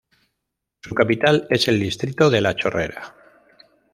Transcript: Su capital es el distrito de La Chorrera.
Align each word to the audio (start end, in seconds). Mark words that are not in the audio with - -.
Su 0.81 0.95
capital 0.95 1.45
es 1.51 1.67
el 1.67 1.79
distrito 1.79 2.31
de 2.31 2.41
La 2.41 2.55
Chorrera. 2.55 3.15